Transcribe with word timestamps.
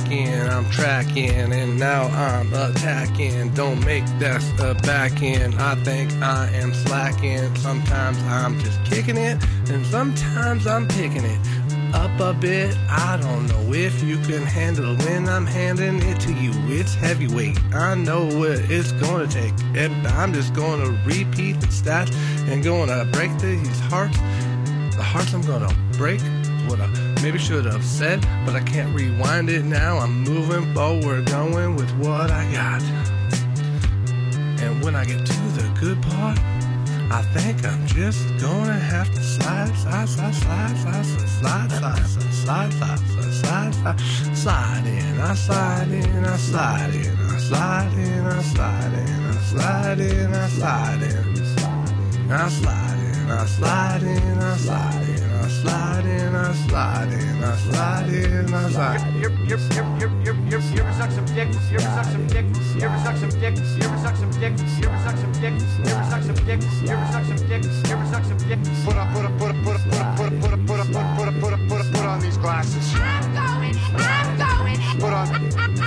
I'm 0.00 0.70
tracking, 0.70 1.52
and 1.52 1.78
now 1.78 2.04
I'm 2.04 2.52
attacking. 2.54 3.50
Don't 3.52 3.84
make 3.84 4.06
that 4.20 4.42
a 4.58 4.74
back 4.82 5.22
end. 5.22 5.54
I 5.56 5.74
think 5.84 6.10
I 6.14 6.48
am 6.54 6.72
slacking. 6.72 7.54
Sometimes 7.56 8.18
I'm 8.22 8.58
just 8.60 8.82
kicking 8.84 9.18
it, 9.18 9.36
and 9.68 9.84
sometimes 9.84 10.66
I'm 10.66 10.88
picking 10.88 11.24
it 11.24 11.38
up 11.94 12.18
a 12.20 12.32
bit. 12.32 12.74
I 12.88 13.18
don't 13.20 13.46
know 13.48 13.74
if 13.74 14.02
you 14.02 14.16
can 14.18 14.42
handle 14.42 14.96
when 14.96 15.28
I'm 15.28 15.44
handing 15.44 16.00
it 16.00 16.18
to 16.20 16.32
you. 16.32 16.52
It's 16.68 16.94
heavyweight. 16.94 17.58
I 17.74 17.94
know 17.94 18.24
what 18.24 18.60
it's 18.70 18.92
gonna 18.92 19.26
take. 19.26 19.52
And 19.74 20.06
I'm 20.06 20.32
just 20.32 20.54
gonna 20.54 20.90
repeat 21.04 21.60
the 21.60 21.66
stats 21.66 22.14
and 22.50 22.64
gonna 22.64 23.04
break 23.12 23.36
these 23.38 23.80
hearts. 23.80 24.16
The 24.96 25.02
hearts 25.02 25.34
I'm 25.34 25.42
gonna 25.42 25.74
break. 25.98 26.22
What 26.66 26.80
I 26.80 27.11
maybe 27.22 27.38
should 27.38 27.64
have 27.64 27.84
said, 27.84 28.20
but 28.44 28.56
I 28.56 28.60
can't 28.60 28.92
rewind 28.98 29.48
it 29.48 29.64
now. 29.64 29.98
I'm 29.98 30.22
moving 30.24 30.74
forward, 30.74 31.26
going 31.26 31.76
with 31.76 31.90
what 31.98 32.32
I 32.32 32.50
got. 32.52 32.82
And 34.60 34.82
when 34.82 34.96
I 34.96 35.04
get 35.04 35.24
to 35.24 35.40
the 35.54 35.70
good 35.78 36.02
part, 36.02 36.38
I 37.12 37.22
think 37.34 37.64
I'm 37.64 37.86
just 37.86 38.26
gonna 38.40 38.72
have 38.72 39.08
to 39.14 39.22
slide, 39.22 39.72
slide, 39.76 40.08
slide, 40.08 40.34
slide, 40.34 40.76
slide, 40.76 41.06
slide, 41.06 41.70
slide, 41.70 41.70
slide, 41.70 42.72
slide, 42.72 42.72
slide, 42.72 43.74
slide, 43.74 43.74
slide, 43.74 44.36
slide 44.36 44.86
in. 44.86 45.20
I 45.20 45.34
slide 45.34 45.90
in, 45.92 46.24
I 46.24 46.36
slide 46.36 46.94
in, 46.94 47.16
I 47.16 47.38
slide 47.38 47.92
in, 47.98 48.26
I 48.26 48.42
slide 48.42 48.92
in, 48.98 49.22
I 49.22 49.38
slide 49.42 50.00
in, 50.00 50.34
I 50.34 50.48
slide 50.48 51.02
in, 51.02 51.46
slide 51.46 51.82
in 51.82 52.32
I 52.32 52.48
slide 52.48 52.98
in, 52.98 53.30
I 53.30 53.46
slide 53.46 54.02
in, 54.02 54.38
I 54.38 54.56
slide 54.56 55.08
in, 55.08 55.11
I 55.42 55.48
slide 55.48 56.06
in, 56.06 56.34
I 56.36 56.52
slide 56.54 57.12
in, 57.12 57.42
I 57.42 57.56
slide 57.56 58.08
in, 58.08 58.54
I 58.54 58.70
slide. 58.70 59.14
You 59.18 59.26
ever, 59.26 59.44
you 59.44 59.54
ever, 59.54 59.74
you 59.74 59.80
ever, 59.82 59.98
you 59.98 60.06
ever, 60.06 60.40
you 60.46 60.56
ever, 60.56 60.74
you 60.76 60.82
ever 60.82 60.92
suck 60.92 61.10
some 61.10 61.26
dick? 61.34 61.48
You 61.68 61.78
ever 61.78 61.90
suck 61.98 62.04
some 62.04 62.26
dick? 62.28 62.46
You 62.78 62.82
ever 62.86 62.98
suck 63.02 63.16
some 63.16 63.30
dick? 63.42 63.56
You 63.58 63.82
ever 63.82 63.98
suck 63.98 64.16
some 64.16 64.30
dick? 64.38 64.54
You 64.54 64.86
ever 64.86 65.02
suck 65.02 65.16
some 65.18 65.32
dick? 65.42 65.52
You 65.58 65.90
ever 65.90 66.06
suck 66.06 66.22
some 66.22 66.36
dick? 66.46 66.62
You 66.62 66.90
ever 66.94 67.06
suck 67.10 67.24
some 67.26 67.48
dick? 67.48 67.62
You 67.64 67.90
ever 67.90 68.06
suck 68.06 68.24
some 68.24 68.38
dick? 68.38 68.58
Put 68.84 68.94
up, 68.94 69.12
put 69.12 69.24
up, 69.24 69.38
put 69.38 69.50
up, 69.50 69.64
put 69.64 69.74
up, 69.74 69.82
put 69.90 69.98
up, 69.98 70.40
put 70.40 70.52
up, 70.52 70.62
put 70.62 70.62
up, 70.62 70.66
put 70.66 70.78
up, 70.78 70.92
put 70.92 71.02
up, 71.02 71.18
put 71.18 71.26
up, 71.26 71.40
put 71.42 71.52
up, 71.52 71.60
put 71.68 71.80
up, 71.80 71.86
put 71.90 72.04
on 72.06 72.20
these 72.20 72.38
glasses. 72.38 72.94
I'm 72.94 73.34
going, 73.34 73.74
I'm 73.98 74.38
going, 74.38 74.78
Put 75.00 75.12
on. 75.12 75.81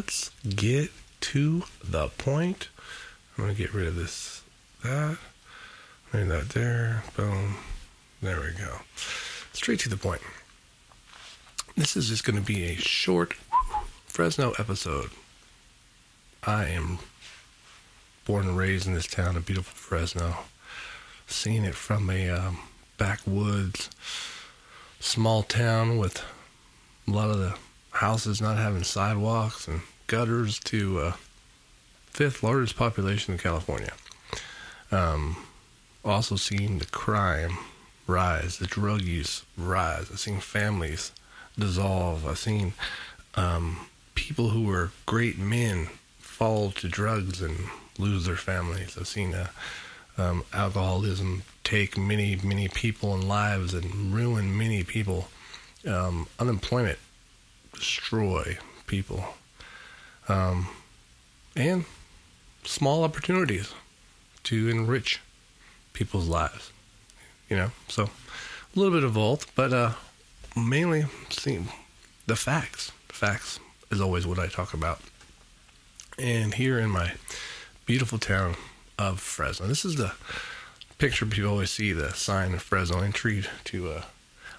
Let's 0.00 0.30
get 0.48 0.90
to 1.20 1.62
the 1.84 2.08
point. 2.08 2.70
I'm 3.36 3.44
gonna 3.44 3.54
get 3.54 3.74
rid 3.74 3.86
of 3.86 3.96
this, 3.96 4.42
that, 4.82 5.18
maybe 6.10 6.26
that 6.30 6.48
there, 6.48 7.02
boom. 7.18 7.56
There 8.22 8.40
we 8.40 8.52
go. 8.58 8.78
Straight 9.52 9.78
to 9.80 9.90
the 9.90 9.98
point. 9.98 10.22
This 11.76 11.98
is 11.98 12.08
just 12.08 12.24
gonna 12.24 12.40
be 12.40 12.64
a 12.64 12.76
short 12.76 13.34
Fresno 14.06 14.52
episode. 14.58 15.10
I 16.44 16.64
am 16.68 16.98
born 18.24 18.48
and 18.48 18.56
raised 18.56 18.86
in 18.86 18.94
this 18.94 19.06
town 19.06 19.36
of 19.36 19.44
beautiful 19.44 19.74
Fresno. 19.74 20.34
Seeing 21.26 21.66
it 21.66 21.74
from 21.74 22.08
a 22.08 22.30
um, 22.30 22.60
backwoods, 22.96 23.90
small 24.98 25.42
town 25.42 25.98
with 25.98 26.24
a 27.06 27.10
lot 27.10 27.28
of 27.28 27.36
the 27.36 27.54
houses 28.00 28.40
not 28.40 28.56
having 28.56 28.82
sidewalks 28.82 29.68
and 29.68 29.82
gutters 30.06 30.58
to 30.58 30.98
uh, 30.98 31.12
fifth 32.06 32.42
largest 32.42 32.74
population 32.74 33.34
in 33.34 33.38
California. 33.38 33.92
Um, 34.90 35.36
also 36.02 36.36
seeing 36.36 36.78
the 36.78 36.86
crime 36.86 37.58
rise, 38.06 38.56
the 38.56 38.66
drug 38.66 39.02
use 39.02 39.44
rise. 39.54 40.10
I've 40.10 40.18
seen 40.18 40.40
families 40.40 41.12
dissolve. 41.58 42.26
I've 42.26 42.38
seen 42.38 42.72
um, 43.34 43.86
people 44.14 44.48
who 44.48 44.64
were 44.64 44.92
great 45.04 45.38
men 45.38 45.88
fall 46.20 46.70
to 46.70 46.88
drugs 46.88 47.42
and 47.42 47.54
lose 47.98 48.24
their 48.24 48.34
families. 48.34 48.96
I've 48.98 49.08
seen 49.08 49.34
uh, 49.34 49.48
um, 50.16 50.44
alcoholism 50.54 51.42
take 51.64 51.98
many, 51.98 52.34
many 52.42 52.68
people 52.68 53.12
and 53.12 53.28
lives 53.28 53.74
and 53.74 54.14
ruin 54.14 54.56
many 54.56 54.84
people. 54.84 55.28
Um, 55.86 56.28
unemployment 56.38 56.98
destroy 57.74 58.58
people. 58.86 59.24
Um, 60.28 60.68
and 61.56 61.84
small 62.64 63.04
opportunities 63.04 63.72
to 64.44 64.68
enrich 64.68 65.20
people's 65.92 66.28
lives. 66.28 66.72
You 67.48 67.56
know, 67.56 67.70
so 67.88 68.04
a 68.04 68.78
little 68.78 68.92
bit 68.92 69.04
of 69.04 69.14
both, 69.14 69.54
but 69.54 69.72
uh, 69.72 69.92
mainly 70.56 71.06
see 71.30 71.64
the 72.26 72.36
facts. 72.36 72.92
Facts 73.08 73.58
is 73.90 74.00
always 74.00 74.26
what 74.26 74.38
I 74.38 74.46
talk 74.46 74.72
about. 74.72 75.00
And 76.18 76.54
here 76.54 76.78
in 76.78 76.90
my 76.90 77.12
beautiful 77.86 78.18
town 78.18 78.54
of 78.98 79.20
Fresno, 79.20 79.66
this 79.66 79.84
is 79.84 79.96
the 79.96 80.12
picture 80.98 81.26
people 81.26 81.50
always 81.50 81.70
see 81.70 81.92
the 81.92 82.12
sign 82.12 82.54
of 82.54 82.62
Fresno 82.62 83.00
entry 83.00 83.44
to 83.64 83.88
uh. 83.88 84.02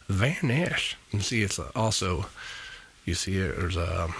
And 0.09 1.23
see, 1.23 1.43
it's 1.43 1.59
uh, 1.59 1.71
also 1.75 2.25
you 3.05 3.13
see 3.13 3.37
it. 3.37 3.57
There's 3.57 3.77
a. 3.77 4.03
Um, 4.03 4.15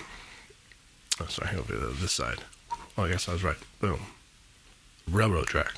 oh, 1.20 1.26
sorry, 1.26 1.58
over 1.58 1.74
this 1.74 2.12
side. 2.12 2.40
Oh, 2.98 3.04
I 3.04 3.10
guess 3.10 3.30
I 3.30 3.34
was 3.34 3.44
right. 3.44 3.58
Boom. 3.80 4.00
Railroad 5.10 5.48
track. 5.48 5.74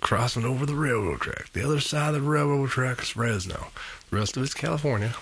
Crossing 0.00 0.44
over 0.44 0.66
the 0.66 0.74
railroad 0.74 1.20
track. 1.20 1.52
The 1.52 1.64
other 1.64 1.80
side 1.80 2.14
of 2.14 2.22
the 2.22 2.28
railroad 2.28 2.70
track 2.70 3.00
is 3.00 3.10
Fresno. 3.10 3.68
The 4.10 4.16
rest 4.16 4.36
of 4.36 4.42
it's 4.42 4.54
California. 4.54 5.14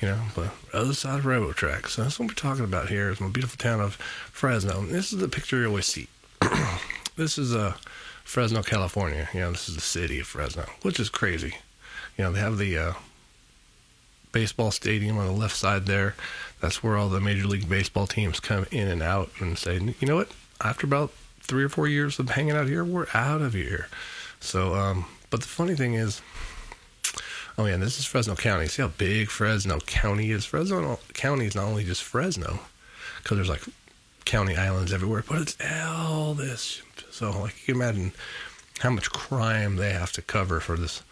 You 0.00 0.08
know, 0.08 0.20
but 0.34 0.50
the 0.70 0.78
other 0.78 0.94
side 0.94 1.20
of 1.20 1.26
railroad 1.26 1.56
track. 1.56 1.88
So 1.88 2.02
that's 2.02 2.18
what 2.18 2.28
we're 2.28 2.34
talking 2.34 2.64
about 2.64 2.88
here 2.88 3.10
is 3.10 3.20
my 3.20 3.28
beautiful 3.28 3.56
town 3.58 3.80
of 3.80 3.94
Fresno. 3.94 4.80
And 4.80 4.90
this 4.90 5.12
is 5.12 5.18
the 5.18 5.28
picture 5.28 5.60
you 5.60 5.68
always 5.68 5.86
see. 5.86 6.08
this 7.16 7.38
is 7.38 7.54
uh, 7.54 7.74
Fresno, 8.22 8.62
California. 8.62 9.28
You 9.34 9.40
know, 9.40 9.52
this 9.52 9.68
is 9.68 9.74
the 9.74 9.80
city 9.80 10.20
of 10.20 10.26
Fresno, 10.26 10.66
which 10.82 11.00
is 11.00 11.08
crazy. 11.08 11.56
You 12.16 12.24
know, 12.24 12.32
they 12.32 12.40
have 12.40 12.58
the 12.58 12.78
uh, 12.78 12.92
baseball 14.34 14.70
stadium 14.70 15.16
on 15.16 15.26
the 15.26 15.32
left 15.32 15.56
side 15.56 15.86
there. 15.86 16.14
That's 16.60 16.82
where 16.82 16.96
all 16.96 17.08
the 17.08 17.20
Major 17.20 17.46
League 17.46 17.68
Baseball 17.68 18.06
teams 18.06 18.40
come 18.40 18.66
in 18.70 18.88
and 18.88 19.02
out 19.02 19.30
and 19.38 19.56
say, 19.56 19.78
you 20.00 20.06
know 20.06 20.16
what? 20.16 20.32
After 20.60 20.86
about 20.86 21.12
three 21.40 21.64
or 21.64 21.68
four 21.68 21.86
years 21.86 22.18
of 22.18 22.28
hanging 22.30 22.56
out 22.56 22.66
here, 22.66 22.84
we're 22.84 23.06
out 23.14 23.40
of 23.40 23.54
here. 23.54 23.88
So, 24.40 24.74
um, 24.74 25.06
but 25.30 25.40
the 25.40 25.46
funny 25.46 25.74
thing 25.74 25.94
is, 25.94 26.20
oh 27.56 27.66
yeah, 27.66 27.76
this 27.76 27.98
is 27.98 28.04
Fresno 28.04 28.34
County. 28.34 28.66
See 28.66 28.82
how 28.82 28.88
big 28.88 29.30
Fresno 29.30 29.78
County 29.80 30.30
is? 30.30 30.44
Fresno 30.44 30.98
County 31.14 31.46
is 31.46 31.54
not 31.54 31.64
only 31.64 31.84
just 31.84 32.02
Fresno, 32.02 32.60
because 33.22 33.36
there's 33.36 33.48
like 33.48 33.62
county 34.24 34.56
islands 34.56 34.92
everywhere, 34.92 35.24
but 35.28 35.42
it's 35.42 35.56
all 35.86 36.34
this. 36.34 36.82
So, 37.10 37.30
like, 37.42 37.54
you 37.60 37.74
can 37.74 37.82
imagine 37.82 38.12
how 38.80 38.90
much 38.90 39.10
crime 39.10 39.76
they 39.76 39.92
have 39.92 40.12
to 40.12 40.22
cover 40.22 40.60
for 40.60 40.76
this 40.76 41.02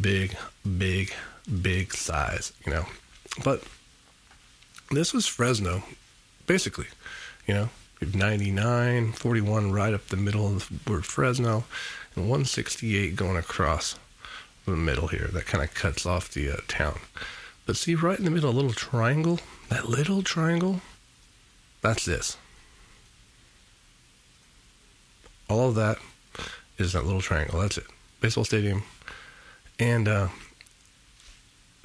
big, 0.00 0.36
big, 0.78 1.14
big 1.62 1.92
size, 1.94 2.52
you 2.64 2.72
know. 2.72 2.86
But 3.44 3.62
this 4.90 5.12
was 5.12 5.26
Fresno, 5.26 5.82
basically, 6.46 6.86
you 7.46 7.54
know. 7.54 7.68
99, 8.00 9.12
41 9.12 9.72
right 9.72 9.94
up 9.94 10.06
the 10.08 10.16
middle 10.18 10.46
of 10.46 10.68
the 10.68 10.92
word 10.92 11.06
Fresno, 11.06 11.64
and 12.14 12.24
168 12.28 13.16
going 13.16 13.36
across 13.36 13.96
the 14.66 14.72
middle 14.72 15.08
here. 15.08 15.28
That 15.32 15.46
kind 15.46 15.64
of 15.64 15.72
cuts 15.72 16.04
off 16.04 16.30
the 16.30 16.50
uh, 16.50 16.56
town. 16.68 16.98
But 17.64 17.76
see, 17.76 17.94
right 17.94 18.18
in 18.18 18.24
the 18.24 18.30
middle, 18.30 18.50
a 18.50 18.52
little 18.52 18.72
triangle. 18.72 19.40
That 19.68 19.88
little 19.88 20.22
triangle, 20.22 20.82
that's 21.80 22.04
this. 22.04 22.36
All 25.48 25.68
of 25.68 25.74
that 25.76 25.98
is 26.78 26.92
that 26.92 27.04
little 27.04 27.20
triangle. 27.20 27.60
That's 27.60 27.78
it. 27.78 27.86
Baseball 28.20 28.44
stadium. 28.44 28.82
And 29.78 30.06
uh, 30.06 30.28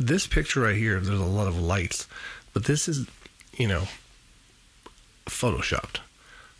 this 0.07 0.27
picture 0.27 0.61
right 0.61 0.75
here, 0.75 0.99
there's 0.99 1.19
a 1.19 1.25
lot 1.25 1.47
of 1.47 1.59
lights, 1.59 2.07
but 2.53 2.65
this 2.65 2.87
is, 2.87 3.07
you 3.57 3.67
know, 3.67 3.87
photoshopped. 5.25 5.99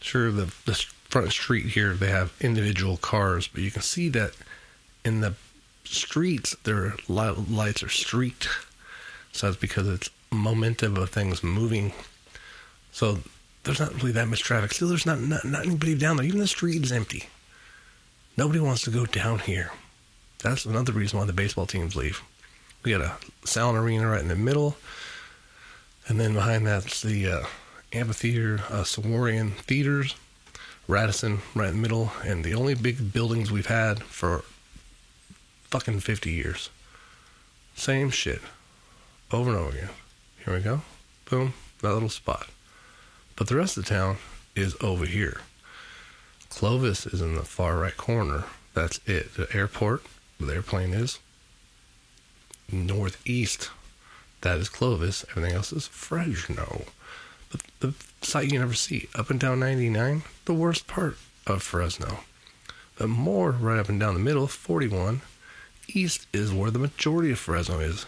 Sure, 0.01 0.31
the 0.31 0.53
the 0.65 0.75
front 1.09 1.31
street 1.31 1.65
here 1.67 1.93
they 1.93 2.09
have 2.09 2.33
individual 2.39 2.97
cars, 2.97 3.47
but 3.47 3.61
you 3.61 3.71
can 3.71 3.81
see 3.81 4.09
that 4.09 4.31
in 5.03 5.21
the 5.21 5.33
streets 5.83 6.55
their 6.63 6.95
lights 7.07 7.83
are 7.83 7.89
streaked. 7.89 8.47
So 9.33 9.47
that's 9.47 9.59
because 9.59 9.87
it's 9.87 10.09
momentum 10.31 10.97
of 10.97 11.09
things 11.09 11.43
moving 11.43 11.93
So 12.91 13.19
there's 13.63 13.79
not 13.79 13.93
really 13.95 14.11
that 14.13 14.27
much 14.27 14.43
traffic. 14.43 14.73
Still, 14.73 14.89
there's 14.89 15.05
not, 15.05 15.19
not, 15.21 15.45
not 15.45 15.65
anybody 15.65 15.95
down 15.95 16.17
there. 16.17 16.25
Even 16.25 16.39
the 16.39 16.47
street 16.47 16.83
is 16.83 16.91
empty. 16.91 17.25
Nobody 18.37 18.59
wants 18.59 18.83
to 18.83 18.91
go 18.91 19.05
down 19.05 19.39
here. 19.39 19.71
That's 20.43 20.65
another 20.65 20.91
reason 20.93 21.19
why 21.19 21.25
the 21.25 21.33
baseball 21.33 21.65
teams 21.65 21.95
leave. 21.95 22.21
We 22.83 22.91
got 22.91 23.01
a 23.01 23.15
Selland 23.45 23.77
arena 23.77 24.09
right 24.09 24.21
in 24.21 24.27
the 24.27 24.35
middle. 24.35 24.75
And 26.07 26.19
then 26.19 26.33
behind 26.33 26.65
that's 26.65 27.01
the 27.01 27.27
uh, 27.27 27.43
amphitheater, 27.93 28.61
uh, 28.69 28.83
Theaters, 28.83 30.15
Radisson 30.87 31.39
right 31.53 31.69
in 31.69 31.75
the 31.75 31.81
middle, 31.81 32.11
and 32.25 32.43
the 32.43 32.55
only 32.55 32.73
big 32.73 33.13
buildings 33.13 33.51
we've 33.51 33.67
had 33.67 34.03
for 34.03 34.43
fucking 35.69 35.99
50 35.99 36.31
years. 36.31 36.69
Same 37.75 38.09
shit. 38.09 38.41
Over 39.31 39.51
and 39.51 39.59
over 39.59 39.69
again. 39.69 39.89
Here 40.43 40.53
we 40.55 40.59
go. 40.61 40.81
Boom. 41.29 41.53
That 41.81 41.93
little 41.93 42.09
spot. 42.09 42.47
But 43.35 43.47
the 43.47 43.55
rest 43.55 43.77
of 43.77 43.85
the 43.85 43.89
town 43.89 44.17
is 44.55 44.75
over 44.81 45.05
here. 45.05 45.41
Clovis 46.49 47.05
is 47.05 47.21
in 47.21 47.35
the 47.35 47.43
far 47.43 47.77
right 47.77 47.95
corner. 47.95 48.43
That's 48.73 48.99
it. 49.05 49.35
The 49.35 49.47
airport, 49.55 50.03
where 50.37 50.47
the 50.47 50.55
airplane 50.55 50.93
is. 50.93 51.19
Northeast, 52.71 53.69
that 54.41 54.57
is 54.57 54.69
Clovis. 54.69 55.25
Everything 55.31 55.55
else 55.55 55.71
is 55.71 55.87
Fresno. 55.87 56.85
But 57.51 57.61
the 57.79 57.93
site 58.21 58.51
you 58.51 58.59
never 58.59 58.73
see, 58.73 59.07
up 59.15 59.29
and 59.29 59.39
down 59.39 59.59
99, 59.59 60.23
the 60.45 60.53
worst 60.53 60.87
part 60.87 61.17
of 61.47 61.61
Fresno. 61.63 62.19
But 62.97 63.09
more 63.09 63.51
right 63.51 63.79
up 63.79 63.89
and 63.89 63.99
down 63.99 64.13
the 64.13 64.19
middle, 64.19 64.47
41, 64.47 65.21
east 65.89 66.27
is 66.31 66.53
where 66.53 66.71
the 66.71 66.79
majority 66.79 67.31
of 67.31 67.39
Fresno 67.39 67.79
is. 67.79 68.05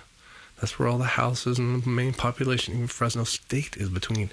That's 0.60 0.80
where 0.80 0.88
all 0.88 0.98
the 0.98 1.04
houses 1.04 1.60
and 1.60 1.84
the 1.84 1.90
main 1.90 2.14
population, 2.14 2.74
even 2.76 2.88
Fresno 2.88 3.26
State, 3.26 3.76
is 3.76 3.90
between 3.90 4.30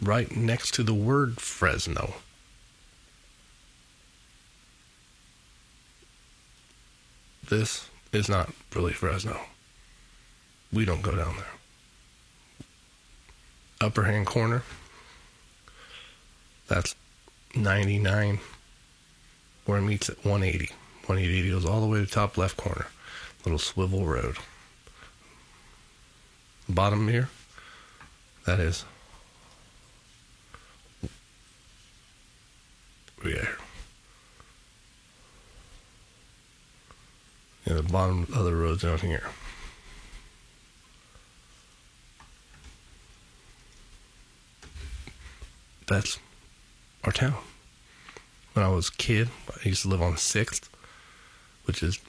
right 0.00 0.34
next 0.34 0.72
to 0.74 0.82
the 0.82 0.94
word 0.94 1.40
Fresno. 1.40 2.14
This 7.48 7.89
is 8.12 8.28
not 8.28 8.50
really 8.74 8.92
Fresno. 8.92 9.40
We 10.72 10.84
don't 10.84 11.02
go 11.02 11.14
down 11.14 11.36
there. 11.36 11.46
Upper 13.80 14.04
hand 14.04 14.26
corner, 14.26 14.62
that's 16.68 16.94
99, 17.54 18.38
where 19.64 19.78
it 19.78 19.82
meets 19.82 20.10
at 20.10 20.24
180. 20.24 20.66
180 21.06 21.50
goes 21.50 21.64
all 21.64 21.80
the 21.80 21.86
way 21.86 21.98
to 21.98 22.06
top 22.06 22.36
left 22.36 22.56
corner, 22.56 22.86
little 23.44 23.58
swivel 23.58 24.04
road. 24.04 24.36
Bottom 26.68 27.08
here, 27.08 27.30
that 28.44 28.60
is 28.60 28.84
Yeah. 33.24 33.59
Yeah, 37.70 37.76
the 37.76 37.82
bottom 37.84 38.26
of 38.34 38.44
the 38.44 38.52
road's 38.52 38.82
down 38.82 38.98
here. 38.98 39.22
That's 45.86 46.18
our 47.04 47.12
town. 47.12 47.36
When 48.54 48.66
I 48.66 48.70
was 48.70 48.88
a 48.88 48.92
kid, 48.92 49.28
I 49.48 49.68
used 49.68 49.82
to 49.82 49.88
live 49.88 50.02
on 50.02 50.14
6th, 50.14 50.68
which 51.66 51.80
is 51.84 52.00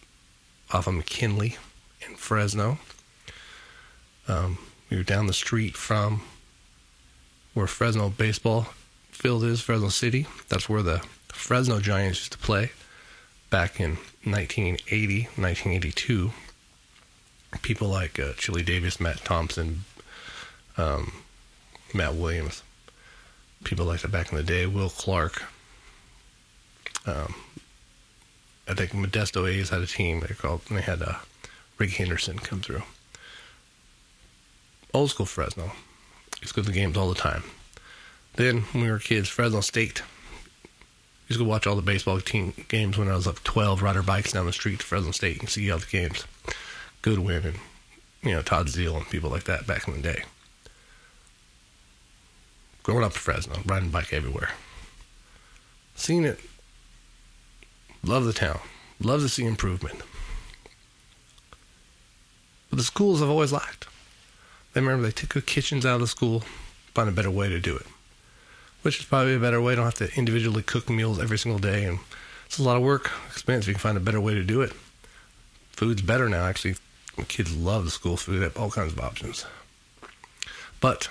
off 0.71 0.87
of 0.87 0.95
McKinley 0.95 1.57
in 2.09 2.15
Fresno. 2.15 2.79
Um, 4.27 4.57
we 4.89 4.97
were 4.97 5.03
down 5.03 5.27
the 5.27 5.31
street 5.31 5.77
from 5.77 6.23
where 7.53 7.67
Fresno 7.67 8.09
baseball 8.09 8.69
field 9.11 9.43
is, 9.43 9.61
Fresno 9.61 9.89
City. 9.89 10.25
That's 10.49 10.67
where 10.67 10.81
the 10.81 11.05
Fresno 11.27 11.79
Giants 11.79 12.17
used 12.17 12.31
to 12.31 12.39
play 12.39 12.71
back 13.51 13.79
in 13.79 13.97
1980, 14.23 15.23
1982. 15.35 16.31
People 17.61 17.89
like 17.89 18.17
uh, 18.17 18.33
Chili 18.37 18.63
Davis, 18.63 18.99
Matt 18.99 19.17
Thompson, 19.17 19.81
um, 20.77 21.11
Matt 21.93 22.15
Williams, 22.15 22.63
people 23.63 23.85
like 23.85 24.01
that 24.01 24.11
back 24.11 24.31
in 24.31 24.37
the 24.37 24.43
day, 24.43 24.65
Will 24.65 24.89
Clark. 24.89 25.43
Um, 27.05 27.35
I 28.67 28.73
think 28.73 28.91
Modesto 28.91 29.47
A's 29.47 29.69
had 29.69 29.81
a 29.81 29.87
team 29.87 30.21
they 30.21 30.33
called, 30.33 30.61
they 30.71 30.81
had 30.81 31.01
uh, 31.01 31.15
Rick 31.77 31.91
Henderson 31.91 32.39
come 32.39 32.61
through. 32.61 32.83
Old 34.93 35.09
school 35.09 35.25
Fresno. 35.25 35.71
Used 36.41 36.55
to 36.55 36.61
go 36.61 36.63
to 36.63 36.71
the 36.71 36.73
games 36.73 36.95
all 36.95 37.09
the 37.09 37.15
time. 37.15 37.43
Then, 38.35 38.61
when 38.71 38.83
we 38.83 38.89
were 38.89 38.99
kids, 38.99 39.27
Fresno 39.27 39.59
State. 39.59 40.03
Used 41.31 41.39
to 41.39 41.45
watch 41.45 41.65
all 41.65 41.77
the 41.77 41.81
baseball 41.81 42.19
team 42.19 42.51
games 42.67 42.97
when 42.97 43.07
I 43.07 43.15
was 43.15 43.25
like 43.25 43.41
12, 43.45 43.81
ride 43.81 43.95
our 43.95 44.03
bikes 44.03 44.33
down 44.33 44.47
the 44.47 44.51
street 44.51 44.81
to 44.81 44.85
Fresno 44.85 45.11
State 45.11 45.39
and 45.39 45.47
see 45.47 45.71
all 45.71 45.79
the 45.79 45.85
games. 45.85 46.25
Goodwin 47.01 47.45
and, 47.45 47.57
you 48.21 48.31
know, 48.31 48.41
Todd 48.41 48.67
Zeal 48.67 48.97
and 48.97 49.09
people 49.09 49.29
like 49.29 49.45
that 49.45 49.65
back 49.65 49.87
in 49.87 49.93
the 49.93 50.01
day. 50.01 50.25
Growing 52.83 53.05
up 53.05 53.13
in 53.13 53.17
Fresno, 53.17 53.59
riding 53.65 53.91
bike 53.91 54.11
everywhere. 54.11 54.49
Seeing 55.95 56.25
it, 56.25 56.37
love 58.03 58.25
the 58.25 58.33
town, 58.33 58.59
love 58.99 59.21
to 59.21 59.29
see 59.29 59.45
improvement. 59.45 60.01
But 62.69 62.75
the 62.75 62.83
schools 62.83 63.21
have 63.21 63.29
always 63.29 63.53
lacked. 63.53 63.87
They 64.73 64.81
remember 64.81 65.05
they 65.05 65.13
took 65.13 65.33
the 65.33 65.41
kitchens 65.41 65.85
out 65.85 65.95
of 65.95 66.01
the 66.01 66.07
school, 66.07 66.43
find 66.93 67.07
a 67.07 67.13
better 67.13 67.31
way 67.31 67.47
to 67.47 67.61
do 67.61 67.77
it 67.77 67.87
which 68.81 68.99
is 68.99 69.05
probably 69.05 69.35
a 69.35 69.39
better 69.39 69.61
way. 69.61 69.75
Don't 69.75 69.85
have 69.85 69.95
to 69.95 70.13
individually 70.17 70.63
cook 70.63 70.89
meals 70.89 71.19
every 71.19 71.37
single 71.37 71.59
day, 71.59 71.85
and 71.85 71.99
it's 72.45 72.59
a 72.59 72.63
lot 72.63 72.77
of 72.77 72.83
work, 72.83 73.11
expense. 73.27 73.67
You 73.67 73.73
can 73.73 73.79
find 73.79 73.97
a 73.97 74.01
better 74.01 74.21
way 74.21 74.33
to 74.33 74.43
do 74.43 74.61
it. 74.61 74.73
Food's 75.71 76.01
better 76.01 76.27
now. 76.29 76.45
Actually, 76.45 76.75
kids 77.27 77.55
love 77.55 77.85
the 77.85 77.91
school 77.91 78.17
food. 78.17 78.39
They 78.39 78.43
have 78.43 78.57
all 78.57 78.71
kinds 78.71 78.93
of 78.93 78.99
options. 78.99 79.45
But 80.79 81.09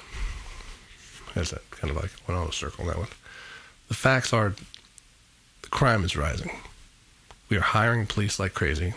that's 1.34 1.50
that 1.50 1.68
kind 1.70 1.90
of 1.90 1.96
like 1.96 2.10
went 2.26 2.40
on 2.40 2.48
a 2.48 2.52
circle 2.52 2.82
on 2.82 2.88
that 2.88 2.98
one. 2.98 3.08
The 3.88 3.94
facts 3.94 4.32
are, 4.32 4.54
the 5.62 5.68
crime 5.68 6.04
is 6.04 6.16
rising. 6.16 6.50
We 7.48 7.56
are 7.56 7.62
hiring 7.62 8.06
police 8.06 8.38
like 8.38 8.54
crazy. 8.54 8.94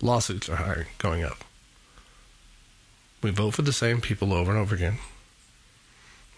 Lawsuits 0.00 0.48
are 0.48 0.56
hiring, 0.56 0.86
going 0.98 1.24
up. 1.24 1.44
We 3.22 3.30
vote 3.30 3.54
for 3.54 3.62
the 3.62 3.72
same 3.72 4.00
people 4.00 4.32
over 4.32 4.50
and 4.50 4.60
over 4.60 4.74
again. 4.74 4.98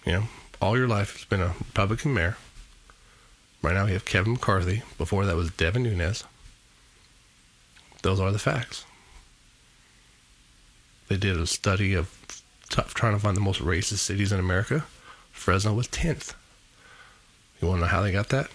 You 0.06 0.12
know, 0.12 0.22
all 0.60 0.76
your 0.76 0.88
life 0.88 1.14
has 1.14 1.24
been 1.24 1.40
a 1.40 1.54
Republican 1.58 2.14
mayor. 2.14 2.36
Right 3.62 3.74
now 3.74 3.86
we 3.86 3.92
have 3.92 4.04
Kevin 4.04 4.32
McCarthy. 4.32 4.82
Before 4.98 5.26
that 5.26 5.36
was 5.36 5.50
Devin 5.50 5.82
Nunes. 5.82 6.24
Those 8.02 8.20
are 8.20 8.32
the 8.32 8.38
facts. 8.38 8.84
They 11.08 11.16
did 11.16 11.36
a 11.36 11.46
study 11.46 11.94
of 11.94 12.10
t- 12.70 12.82
trying 12.94 13.14
to 13.14 13.18
find 13.18 13.36
the 13.36 13.40
most 13.40 13.60
racist 13.60 13.98
cities 13.98 14.32
in 14.32 14.38
America. 14.38 14.84
Fresno 15.32 15.74
was 15.74 15.88
10th. 15.88 16.34
You 17.60 17.68
want 17.68 17.78
to 17.78 17.82
know 17.82 17.90
how 17.90 18.02
they 18.02 18.12
got 18.12 18.30
that? 18.30 18.48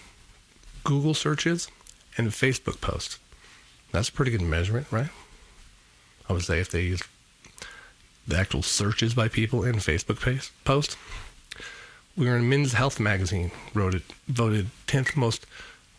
Google 0.82 1.14
searches 1.14 1.68
and 2.16 2.28
Facebook 2.28 2.80
posts. 2.80 3.18
That's 3.92 4.08
a 4.08 4.12
pretty 4.12 4.30
good 4.30 4.42
measurement, 4.42 4.86
right? 4.90 5.10
I 6.28 6.32
would 6.32 6.42
say 6.42 6.58
if 6.58 6.70
they 6.70 6.82
use 6.82 7.02
the 8.26 8.36
actual 8.36 8.62
searches 8.62 9.14
by 9.14 9.28
people 9.28 9.64
in 9.64 9.76
Facebook 9.76 10.42
posts, 10.64 10.96
we 12.16 12.26
were 12.26 12.36
in 12.36 12.48
Men's 12.48 12.72
Health 12.72 12.98
magazine, 12.98 13.50
wrote 13.74 13.94
it, 13.94 14.02
voted 14.26 14.68
10th 14.86 15.16
most 15.16 15.46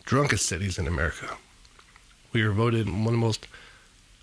drunkest 0.04 0.46
cities 0.46 0.78
in 0.78 0.86
America. 0.86 1.36
We 2.32 2.44
were 2.44 2.52
voted 2.52 2.88
one 2.88 3.06
of 3.06 3.12
the 3.12 3.18
most 3.18 3.46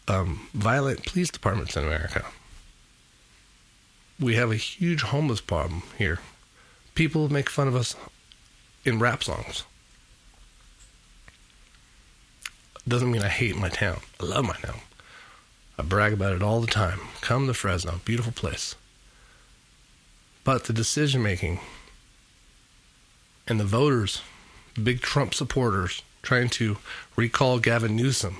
um, 0.07 0.47
violent 0.53 1.05
police 1.05 1.29
departments 1.29 1.77
in 1.77 1.83
America. 1.83 2.25
We 4.19 4.35
have 4.35 4.51
a 4.51 4.55
huge 4.55 5.03
homeless 5.03 5.41
problem 5.41 5.83
here. 5.97 6.19
People 6.95 7.31
make 7.31 7.49
fun 7.49 7.67
of 7.67 7.75
us 7.75 7.95
in 8.83 8.99
rap 8.99 9.23
songs. 9.23 9.63
Doesn't 12.87 13.11
mean 13.11 13.23
I 13.23 13.29
hate 13.29 13.55
my 13.57 13.69
town. 13.69 13.99
I 14.19 14.25
love 14.25 14.45
my 14.45 14.53
town. 14.55 14.79
I 15.77 15.83
brag 15.83 16.13
about 16.13 16.33
it 16.33 16.43
all 16.43 16.61
the 16.61 16.67
time. 16.67 16.99
Come 17.21 17.47
to 17.47 17.53
Fresno, 17.53 17.99
beautiful 18.05 18.31
place. 18.31 18.75
But 20.43 20.65
the 20.65 20.73
decision 20.73 21.23
making 21.23 21.59
and 23.47 23.59
the 23.59 23.65
voters, 23.65 24.21
big 24.81 25.01
Trump 25.01 25.33
supporters, 25.33 26.01
trying 26.21 26.49
to 26.49 26.77
recall 27.15 27.59
Gavin 27.59 27.95
Newsom. 27.95 28.37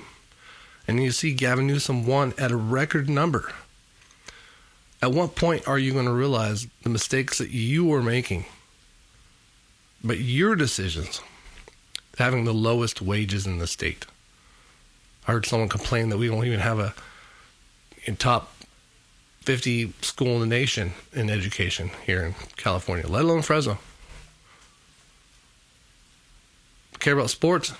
And 0.88 1.02
you 1.02 1.10
see 1.10 1.32
Gavin 1.32 1.66
Newsom 1.66 2.06
won 2.06 2.34
at 2.38 2.50
a 2.50 2.56
record 2.56 3.08
number. 3.08 3.52
At 5.02 5.12
what 5.12 5.34
point 5.34 5.66
are 5.68 5.78
you 5.78 5.92
going 5.92 6.06
to 6.06 6.12
realize 6.12 6.66
the 6.82 6.88
mistakes 6.88 7.38
that 7.38 7.50
you 7.50 7.84
were 7.84 8.02
making? 8.02 8.46
But 10.02 10.18
your 10.20 10.56
decisions, 10.56 11.20
having 12.18 12.44
the 12.44 12.54
lowest 12.54 13.02
wages 13.02 13.46
in 13.46 13.58
the 13.58 13.66
state. 13.66 14.06
I 15.26 15.32
heard 15.32 15.46
someone 15.46 15.68
complain 15.68 16.08
that 16.10 16.18
we 16.18 16.28
don't 16.28 16.46
even 16.46 16.60
have 16.60 16.78
a 16.78 16.94
top 18.18 18.52
50 19.42 19.92
school 20.00 20.34
in 20.34 20.40
the 20.40 20.46
nation 20.46 20.92
in 21.12 21.30
education 21.30 21.90
here 22.04 22.24
in 22.24 22.34
California, 22.56 23.06
let 23.06 23.24
alone 23.24 23.42
Fresno. 23.42 23.78
Care 27.06 27.14
about 27.14 27.30
sports? 27.30 27.72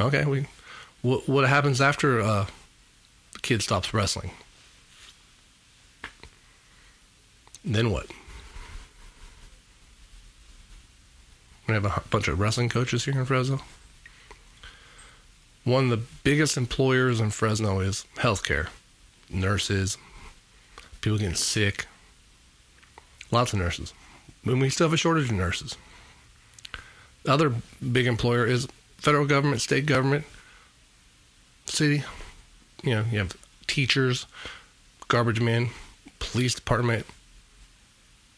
Okay, 0.00 0.24
we. 0.24 0.46
What, 1.02 1.28
what 1.28 1.46
happens 1.46 1.78
after 1.78 2.22
uh, 2.22 2.46
the 3.34 3.38
kid 3.40 3.60
stops 3.60 3.92
wrestling? 3.92 4.30
Then 7.62 7.90
what? 7.90 8.06
We 11.68 11.74
have 11.74 11.84
a 11.84 12.02
bunch 12.08 12.26
of 12.28 12.40
wrestling 12.40 12.70
coaches 12.70 13.04
here 13.04 13.12
in 13.12 13.26
Fresno. 13.26 13.60
One 15.64 15.84
of 15.84 15.90
the 15.90 16.06
biggest 16.22 16.56
employers 16.56 17.20
in 17.20 17.28
Fresno 17.28 17.80
is 17.80 18.06
healthcare, 18.16 18.68
nurses, 19.28 19.98
people 21.02 21.18
getting 21.18 21.34
sick. 21.34 21.84
Lots 23.30 23.52
of 23.52 23.58
nurses. 23.58 23.92
And 24.46 24.62
we 24.62 24.70
still 24.70 24.86
have 24.86 24.94
a 24.94 24.96
shortage 24.96 25.26
of 25.26 25.32
nurses. 25.32 25.76
The 27.24 27.32
other 27.32 27.54
big 27.92 28.06
employer 28.06 28.46
is 28.46 28.68
federal 28.98 29.26
government, 29.26 29.60
state 29.60 29.86
government, 29.86 30.24
city. 31.66 32.04
You 32.82 32.94
know, 32.96 33.04
you 33.10 33.18
have 33.18 33.36
teachers, 33.66 34.26
garbage 35.08 35.40
men, 35.40 35.70
police 36.18 36.54
department, 36.54 37.06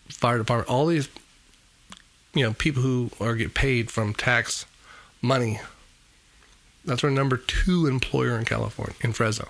fire 0.09 0.38
department, 0.38 0.71
all 0.71 0.87
these 0.87 1.09
you 2.37 2.45
know, 2.45 2.52
people 2.52 2.83
who 2.83 3.11
are 3.21 3.35
get 3.35 3.55
paid 3.55 3.90
from 3.90 4.12
tax 4.12 4.66
money. 5.23 5.59
That's 6.85 7.02
our 7.02 7.11
number 7.11 7.38
two 7.38 7.87
employer 7.87 8.38
in 8.38 8.45
California, 8.45 8.95
in 9.00 9.12
Fresno. 9.14 9.49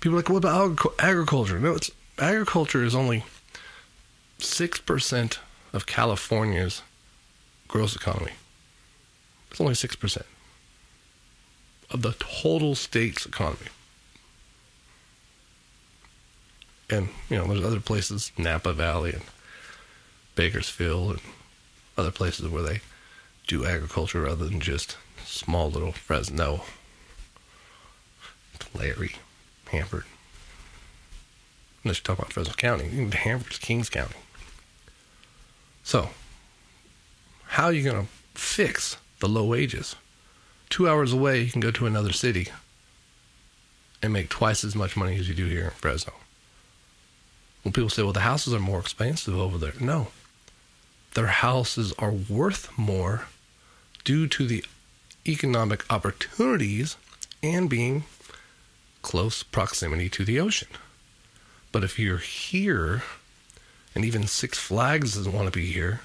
People 0.00 0.16
are 0.16 0.20
like, 0.20 0.28
what 0.28 0.36
about 0.36 0.78
agriculture? 0.98 1.58
No, 1.58 1.74
it's 1.74 1.90
agriculture 2.18 2.84
is 2.84 2.94
only 2.94 3.24
six 4.38 4.78
percent 4.78 5.40
of 5.72 5.86
California's 5.86 6.82
gross 7.68 7.94
economy. 7.96 8.32
It's 9.50 9.60
only 9.60 9.74
six 9.74 9.96
percent 9.96 10.26
of 11.90 12.02
the 12.02 12.12
total 12.18 12.74
state's 12.74 13.26
economy. 13.26 13.68
And 16.88 17.08
you 17.28 17.36
know, 17.36 17.46
there's 17.46 17.64
other 17.64 17.80
places, 17.80 18.32
Napa 18.36 18.72
Valley 18.72 19.12
and 19.12 19.22
Bakersfield 20.34 21.12
and 21.12 21.20
other 21.96 22.10
places 22.10 22.48
where 22.48 22.62
they 22.62 22.80
do 23.46 23.64
agriculture 23.64 24.22
rather 24.22 24.44
than 24.46 24.60
just 24.60 24.96
small 25.24 25.70
little 25.70 25.92
Fresno, 25.92 26.62
Larry, 28.74 29.16
Hanford. 29.70 30.04
Unless 31.82 31.98
you 31.98 32.04
talk 32.04 32.18
about 32.18 32.32
Fresno 32.32 32.54
County, 32.54 32.88
Hanford's 32.88 33.58
Kings 33.58 33.88
County. 33.88 34.16
So, 35.84 36.10
how 37.46 37.64
are 37.64 37.72
you 37.72 37.82
going 37.82 38.06
to 38.06 38.12
fix 38.34 38.96
the 39.20 39.28
low 39.28 39.44
wages? 39.44 39.96
Two 40.68 40.88
hours 40.88 41.12
away, 41.12 41.42
you 41.42 41.50
can 41.50 41.60
go 41.60 41.70
to 41.70 41.86
another 41.86 42.12
city 42.12 42.48
and 44.02 44.12
make 44.12 44.28
twice 44.28 44.64
as 44.64 44.74
much 44.74 44.96
money 44.96 45.18
as 45.18 45.28
you 45.28 45.34
do 45.34 45.46
here 45.46 45.64
in 45.64 45.70
Fresno. 45.70 46.12
When 47.62 47.72
people 47.72 47.88
say, 47.88 48.02
well, 48.02 48.12
the 48.12 48.20
houses 48.20 48.54
are 48.54 48.60
more 48.60 48.80
expensive 48.80 49.36
over 49.36 49.58
there. 49.58 49.72
No, 49.80 50.08
their 51.14 51.26
houses 51.26 51.92
are 51.98 52.12
worth 52.12 52.70
more 52.76 53.26
due 54.04 54.28
to 54.28 54.46
the 54.46 54.64
economic 55.26 55.90
opportunities 55.90 56.96
and 57.42 57.68
being 57.68 58.04
close 59.02 59.42
proximity 59.42 60.08
to 60.10 60.24
the 60.24 60.38
ocean. 60.38 60.68
But 61.72 61.84
if 61.84 61.98
you're 61.98 62.18
here, 62.18 63.02
and 63.94 64.04
even 64.04 64.26
Six 64.26 64.58
Flags 64.58 65.14
doesn't 65.14 65.32
want 65.32 65.46
to 65.46 65.58
be 65.58 65.66
here, 65.72 66.00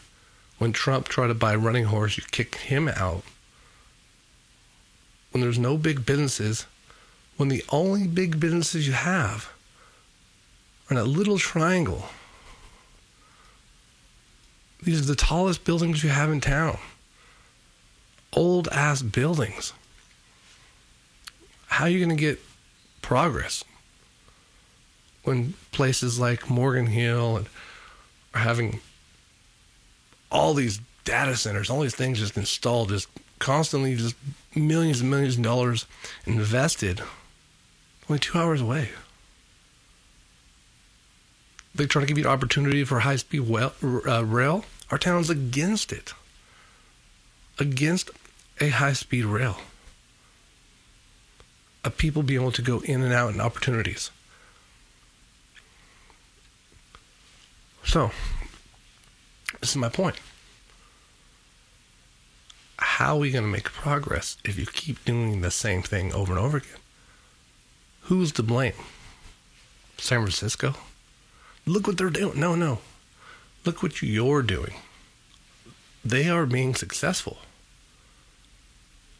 when 0.62 0.72
Trump 0.72 1.08
tried 1.08 1.30
to 1.30 1.34
buy 1.34 1.56
Running 1.56 1.86
Horse, 1.86 2.20
you 2.20 2.24
kicked 2.30 2.54
him 2.54 2.88
out. 2.88 3.24
When 5.32 5.42
there's 5.42 5.58
no 5.58 5.76
big 5.76 6.06
businesses, 6.06 6.68
when 7.36 7.50
the 7.50 7.66
only 7.70 8.06
big 8.08 8.40
businesses 8.40 8.86
you 8.86 8.94
have 8.94 9.52
are 10.88 10.94
in 10.94 10.98
a 10.98 11.04
little 11.04 11.40
triangle 11.40 12.10
these 14.84 15.02
are 15.02 15.06
the 15.06 15.16
tallest 15.16 15.64
buildings 15.64 16.04
you 16.04 16.10
have 16.10 16.32
in 16.32 16.42
town. 16.42 16.78
Old 18.34 18.68
ass 18.70 19.02
buildings. 19.02 19.74
How 21.68 21.86
are 21.86 21.90
you 21.90 21.98
going 22.04 22.16
to 22.16 22.22
get 22.22 22.40
progress 23.02 23.64
when 25.24 25.56
places 25.72 26.20
like 26.20 26.52
Morgan 26.52 26.86
Hill 26.86 27.38
and 27.38 27.48
are 28.36 28.42
having 28.42 28.80
all 30.32 30.54
these 30.54 30.80
data 31.04 31.36
centers, 31.36 31.70
all 31.70 31.82
these 31.82 31.96
things 31.96 32.20
just 32.20 32.38
installed, 32.38 32.90
just 32.90 33.08
constantly, 33.40 33.96
just 33.96 34.16
millions 34.56 35.02
and 35.02 35.10
millions 35.10 35.38
of 35.38 35.44
dollars 35.44 35.86
invested, 36.26 37.02
only 38.10 38.20
two 38.20 38.38
hours 38.38 38.62
away? 38.62 38.90
they 41.74 41.86
try 41.86 42.02
to 42.02 42.06
give 42.06 42.18
you 42.18 42.26
an 42.26 42.30
opportunity 42.30 42.84
for 42.84 43.00
high 43.00 43.16
speed 43.16 43.42
well, 43.42 43.74
uh, 43.84 44.26
rail. 44.26 44.66
Our 44.90 44.98
town's 44.98 45.30
against 45.30 45.92
it. 45.92 46.14
Against 47.60 48.10
a 48.60 48.70
high 48.70 48.94
speed 48.94 49.26
rail. 49.26 49.58
Of 51.84 51.98
people 51.98 52.24
being 52.24 52.42
able 52.42 52.52
to 52.54 52.62
go 52.62 52.80
in 52.82 53.02
and 53.02 53.14
out 53.14 53.32
and 53.32 53.42
opportunities. 53.42 54.12
So, 57.84 58.12
this 59.62 59.72
is 59.72 59.78
my 59.78 59.90
point. 59.90 60.18
How 62.78 63.16
are 63.16 63.20
we 63.20 63.32
going 63.32 63.44
to 63.44 63.50
make 63.50 63.66
progress 63.66 64.38
if 64.44 64.60
you 64.60 64.66
keep 64.66 65.06
doing 65.06 65.42
the 65.42 65.52
same 65.52 65.82
thing 65.82 66.14
over 66.14 66.34
and 66.34 66.44
over 66.44 66.58
again? 66.58 66.78
Who's 68.02 68.32
to 68.34 68.44
blame? 68.44 68.74
San 69.98 70.20
Francisco? 70.22 70.76
Look 71.66 71.86
what 71.86 71.98
they're 71.98 72.10
doing. 72.10 72.40
No, 72.40 72.56
no. 72.56 72.80
Look 73.66 73.84
what 73.84 74.02
you're 74.02 74.42
doing. 74.42 74.74
They 76.04 76.28
are 76.28 76.48
being 76.48 76.74
successful. 76.74 77.38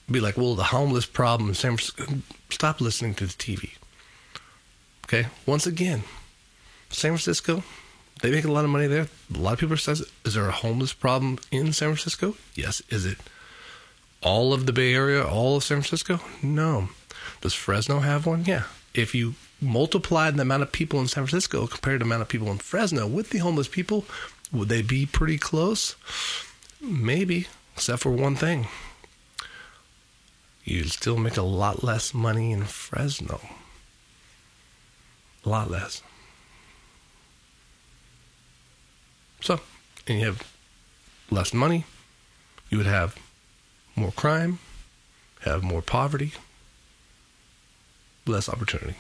Be 0.10 0.20
like, 0.20 0.38
well, 0.38 0.56
the 0.56 0.66
homeless 0.66 1.06
problem 1.06 1.50
in 1.50 1.56
San 1.56 1.78
Francisco. 1.78 2.22
Stop 2.50 2.82
listening 2.82 3.14
to 3.16 3.28
the 3.28 3.34
TV. 3.34 3.76
Okay? 5.06 5.28
Once 5.46 5.68
again, 5.68 6.04
San 6.90 7.12
Francisco, 7.12 7.64
they 8.22 8.32
make 8.32 8.46
a 8.46 8.52
lot 8.52 8.64
of 8.64 8.72
money 8.72 8.88
there. 8.88 9.08
A 9.34 9.38
lot 9.38 9.54
of 9.54 9.60
people 9.60 9.74
are 9.74 9.78
says, 9.78 10.06
is 10.26 10.34
there 10.34 10.48
a 10.48 10.52
homeless 10.52 10.94
problem 10.94 11.40
in 11.52 11.74
San 11.74 11.90
Francisco? 11.90 12.36
Yes. 12.56 12.82
Is 12.90 13.06
it 13.06 13.18
all 14.22 14.54
of 14.54 14.66
the 14.66 14.74
Bay 14.74 14.94
Area, 14.94 15.24
all 15.24 15.58
of 15.58 15.64
San 15.64 15.82
Francisco? 15.82 16.20
No. 16.44 16.90
Does 17.42 17.54
Fresno 17.54 18.00
have 18.00 18.26
one? 18.26 18.46
Yeah. 18.46 18.64
If 18.94 19.16
you 19.16 19.36
multiplied 19.60 20.36
the 20.36 20.42
amount 20.42 20.64
of 20.64 20.72
people 20.72 21.00
in 21.00 21.08
San 21.08 21.26
Francisco 21.26 21.68
compared 21.68 22.00
to 22.00 22.04
the 22.04 22.10
amount 22.10 22.22
of 22.22 22.28
people 22.28 22.52
in 22.52 22.58
Fresno 22.58 23.08
with 23.08 23.30
the 23.30 23.40
homeless 23.40 23.68
people, 23.68 24.06
would 24.52 24.70
they 24.70 24.82
be 24.82 25.06
pretty 25.06 25.38
close? 25.38 25.96
Maybe, 26.82 27.48
except 27.76 28.02
for 28.02 28.12
one 28.12 28.36
thing. 28.36 28.68
You'd 30.64 30.92
still 30.92 31.18
make 31.18 31.38
a 31.38 31.42
lot 31.42 31.84
less 31.84 32.14
money 32.14 32.52
in 32.52 32.64
Fresno. 32.64 33.42
A 35.44 35.50
lot 35.50 35.72
less. 35.72 36.04
So, 39.42 39.60
and 40.08 40.20
you 40.20 40.26
have 40.26 40.44
less 41.30 41.54
money, 41.54 41.86
you 42.70 42.78
would 42.78 42.88
have 42.88 43.16
more 43.96 44.12
crime, 44.12 44.60
have 45.42 45.64
more 45.64 45.82
poverty, 45.82 46.34
less 48.26 48.48
opportunity. 48.48 48.96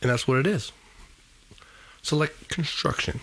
And 0.00 0.10
that's 0.10 0.26
what 0.26 0.38
it 0.38 0.46
is. 0.46 0.72
So, 2.00 2.16
like 2.16 2.48
construction, 2.48 3.20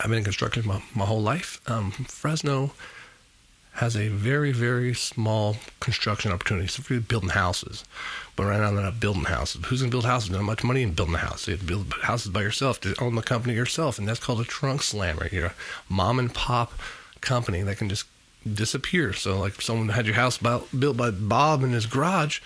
I've 0.00 0.08
been 0.08 0.18
in 0.18 0.24
construction 0.24 0.66
my, 0.66 0.82
my 0.94 1.04
whole 1.04 1.20
life. 1.20 1.60
Um, 1.66 1.90
Fresno 1.90 2.72
has 3.78 3.96
a 3.96 4.08
very, 4.08 4.50
very 4.50 4.92
small 4.92 5.56
construction 5.78 6.32
opportunity. 6.32 6.66
So, 6.66 6.82
for 6.82 6.98
building 6.98 7.30
houses, 7.30 7.84
but 8.34 8.46
right 8.46 8.60
now 8.60 8.72
they're 8.72 8.82
not 8.82 9.00
building 9.00 9.24
houses. 9.24 9.64
Who's 9.66 9.80
going 9.80 9.90
to 9.90 9.94
build 9.94 10.04
houses? 10.04 10.30
Not 10.30 10.42
much 10.42 10.64
money 10.64 10.82
in 10.82 10.94
building 10.94 11.14
a 11.14 11.18
house. 11.18 11.46
You 11.46 11.52
have 11.52 11.60
to 11.60 11.66
build 11.66 11.92
houses 12.02 12.32
by 12.32 12.42
yourself 12.42 12.80
to 12.80 12.94
own 13.00 13.14
the 13.14 13.22
company 13.22 13.54
yourself, 13.54 13.98
and 13.98 14.08
that's 14.08 14.20
called 14.20 14.40
a 14.40 14.44
trunk 14.44 14.82
slammer. 14.82 15.28
You're 15.30 15.46
a 15.46 15.54
mom 15.88 16.18
and 16.18 16.34
pop 16.34 16.72
company 17.20 17.62
that 17.62 17.78
can 17.78 17.88
just 17.88 18.06
disappear. 18.52 19.12
So, 19.12 19.38
like, 19.38 19.54
if 19.54 19.62
someone 19.62 19.90
had 19.90 20.06
your 20.06 20.16
house 20.16 20.38
built 20.38 20.96
by 20.96 21.10
Bob 21.10 21.62
in 21.62 21.70
his 21.70 21.86
garage 21.86 22.40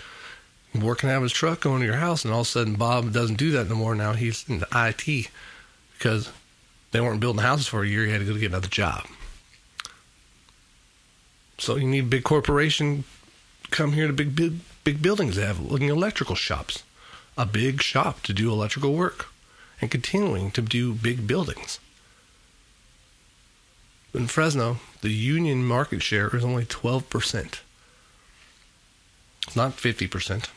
working 0.74 1.10
out 1.10 1.16
of 1.16 1.22
his 1.22 1.32
truck 1.32 1.60
going 1.60 1.80
to 1.80 1.86
your 1.86 1.96
house, 1.96 2.24
and 2.24 2.32
all 2.32 2.40
of 2.40 2.46
a 2.46 2.50
sudden 2.50 2.74
Bob 2.74 3.12
doesn't 3.12 3.36
do 3.36 3.50
that 3.52 3.68
no 3.68 3.74
more. 3.74 3.94
Now 3.94 4.12
he's 4.12 4.48
in 4.48 4.58
the 4.58 4.68
IT 4.74 5.30
because 5.98 6.30
they 6.92 7.00
weren't 7.00 7.20
building 7.20 7.42
houses 7.42 7.66
for 7.66 7.82
a 7.82 7.88
year. 7.88 8.06
He 8.06 8.12
had 8.12 8.20
to 8.20 8.26
go 8.26 8.34
get 8.34 8.50
another 8.50 8.68
job. 8.68 9.06
So 11.59 11.76
you 11.76 11.87
need 11.87 12.11
big 12.11 12.25
corporation 12.25 13.04
come 13.71 13.92
here 13.92 14.06
to 14.06 14.12
big 14.12 14.37
big 14.37 14.61
big 14.85 15.02
buildings. 15.02 15.37
They 15.37 15.47
have 15.47 15.61
looking 15.61 15.88
electrical 15.88 16.35
shops. 16.35 16.82
a 17.37 17.47
big 17.47 17.80
shop 17.80 18.23
to 18.23 18.32
do 18.35 18.52
electrical 18.52 18.92
work 18.92 19.28
and 19.80 19.90
continuing 19.90 20.50
to 20.50 20.61
do 20.61 20.92
big 20.92 21.26
buildings. 21.26 21.80
In 24.12 24.26
Fresno, 24.26 24.76
the 25.00 25.09
union 25.11 25.64
market 25.64 26.02
share 26.02 26.35
is 26.37 26.44
only 26.44 26.66
12%. 26.66 27.61
It's 29.47 29.56
not 29.56 29.73
50%. 29.73 30.49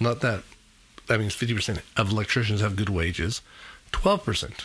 Not 0.00 0.22
that, 0.22 0.42
that 1.06 1.20
means 1.20 1.36
50% 1.36 1.82
of 1.98 2.10
electricians 2.10 2.62
have 2.62 2.76
good 2.76 2.88
wages. 2.88 3.42
12%. 3.92 4.64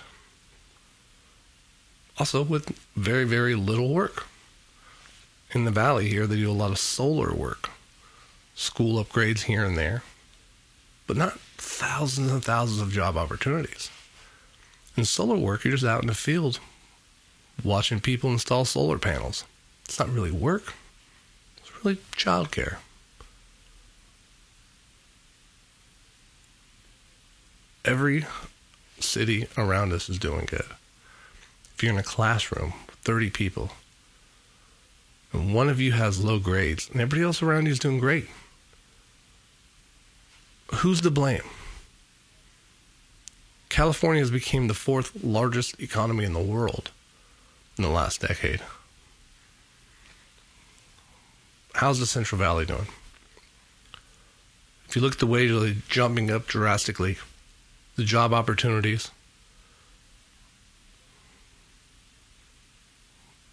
Also, 2.18 2.42
with 2.44 2.78
very, 2.96 3.26
very 3.26 3.56
little 3.56 3.94
work. 3.94 4.29
In 5.52 5.66
the 5.66 5.72
valley 5.72 6.10
here, 6.10 6.28
they 6.28 6.36
do 6.36 6.52
a 6.52 6.54
lot 6.54 6.72
of 6.72 6.78
solar 6.78 7.34
work, 7.34 7.70
school 8.54 9.04
upgrades 9.04 9.44
here 9.44 9.66
and 9.66 9.76
there, 9.76 10.04
but 11.08 11.18
not 11.18 11.40
thousands 11.58 12.32
and 12.32 12.44
thousands 12.44 12.82
of 12.82 12.92
job 12.92 13.18
opportunities. 13.18 13.90
In 14.96 15.06
solar 15.06 15.38
work, 15.38 15.64
you're 15.64 15.74
just 15.74 15.86
out 15.86 16.02
in 16.02 16.08
the 16.08 16.14
field 16.14 16.60
watching 17.64 18.00
people 18.00 18.30
install 18.30 18.64
solar 18.64 19.00
panels. 19.00 19.44
It's 19.86 19.98
not 19.98 20.10
really 20.10 20.32
work, 20.32 20.74
it's 21.58 21.84
really 21.84 21.98
childcare. 22.16 22.78
Every 27.84 28.26
city 29.00 29.48
around 29.58 29.94
us 29.94 30.10
is 30.10 30.20
doing 30.20 30.46
good. 30.46 30.68
If 31.74 31.82
you're 31.82 31.94
in 31.94 31.98
a 31.98 32.04
classroom, 32.04 32.74
30 33.04 33.32
people, 33.32 33.72
and 35.32 35.54
one 35.54 35.70
of 35.70 35.80
you 35.80 35.92
has 35.92 36.24
low 36.24 36.40
grades, 36.40 36.90
and 36.90 37.02
everybody 37.02 37.24
else 37.24 37.42
around 37.42 37.66
you 37.66 37.72
is 37.72 37.80
doing 37.80 38.00
great, 38.00 38.28
who's 40.76 41.02
to 41.02 41.12
blame? 41.12 41.44
California 43.70 44.22
has 44.22 44.32
become 44.32 44.68
the 44.68 44.74
fourth 44.74 45.24
largest 45.24 45.80
economy 45.80 46.26
in 46.26 46.34
the 46.34 46.42
world 46.42 46.92
in 47.78 47.84
the 47.84 47.90
last 47.90 48.22
decade. 48.22 48.62
How's 51.76 52.00
the 52.00 52.06
Central 52.06 52.40
Valley 52.40 52.66
doing? 52.66 52.88
If 54.88 54.96
you 54.96 55.02
look 55.02 55.14
at 55.14 55.20
the 55.20 55.28
wages, 55.28 55.62
they're 55.62 55.76
jumping 55.88 56.32
up 56.32 56.48
drastically. 56.48 57.18
The 57.96 58.04
job 58.04 58.34
opportunities. 58.34 59.12